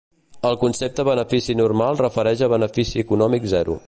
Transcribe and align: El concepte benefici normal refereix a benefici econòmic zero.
El 0.49 0.55
concepte 0.61 1.05
benefici 1.09 1.57
normal 1.59 2.01
refereix 2.01 2.41
a 2.47 2.51
benefici 2.55 3.03
econòmic 3.05 3.47
zero. 3.53 3.77